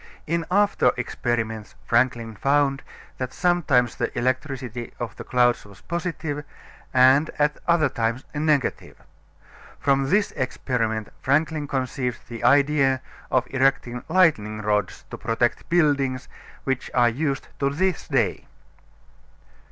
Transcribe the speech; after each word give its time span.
In 0.25 0.47
after 0.49 0.91
experiments 0.97 1.75
Franklin 1.85 2.35
found 2.35 2.81
that 3.19 3.31
sometimes 3.31 3.93
the 3.95 4.09
electricity 4.17 4.91
of 4.99 5.15
the 5.15 5.23
clouds 5.23 5.63
was 5.63 5.81
positive 5.81 6.43
and 6.91 7.29
at 7.37 7.59
other 7.67 7.87
times 7.87 8.23
negative. 8.33 8.99
From 9.79 10.09
this 10.09 10.31
experiment 10.31 11.09
Franklin 11.21 11.67
conceived 11.67 12.27
the 12.29 12.43
idea 12.43 12.99
of 13.29 13.45
erecting 13.51 14.03
lightning 14.09 14.63
rods 14.63 15.05
to 15.11 15.19
protect 15.19 15.69
buildings, 15.69 16.27
which 16.63 16.89
are 16.95 17.09
used 17.09 17.49
to 17.59 17.69
this 17.69 18.07
day. 18.07 18.47